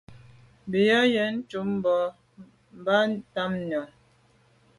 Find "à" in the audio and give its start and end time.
0.97-0.99